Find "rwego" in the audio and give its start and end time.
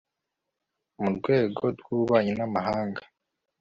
1.17-1.63